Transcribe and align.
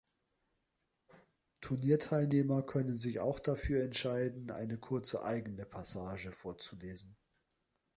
Turnierteilnehmer 1.61 2.63
können 2.63 2.97
sich 2.97 3.19
auch 3.19 3.37
dafür 3.39 3.83
entscheiden, 3.83 4.49
eine 4.49 4.79
kurze 4.79 5.23
eigene 5.23 5.63
Passage 5.67 6.31
vorzulesen. 6.31 7.15